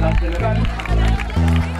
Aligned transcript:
la 0.00 0.12
cerebral. 0.18 1.79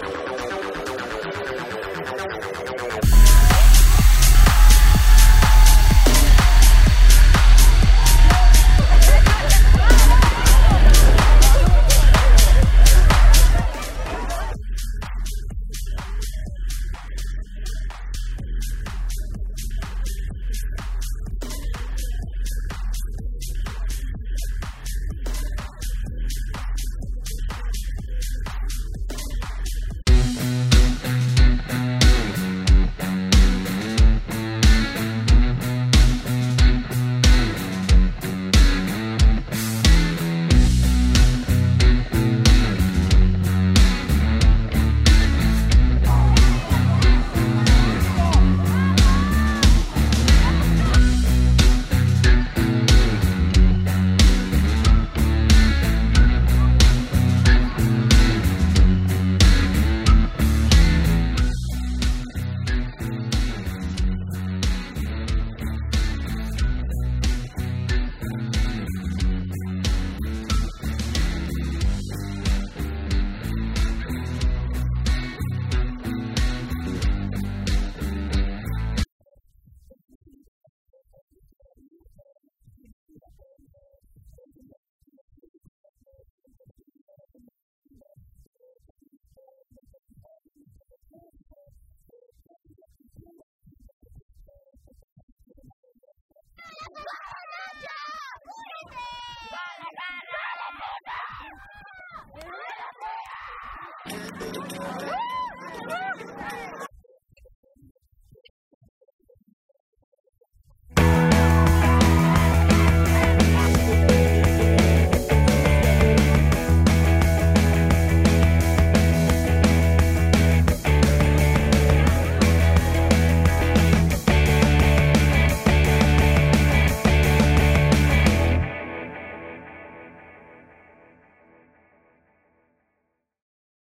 Woo! 104.09 105.30